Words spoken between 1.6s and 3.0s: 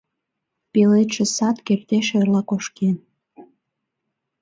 кертеш эрла кошкен.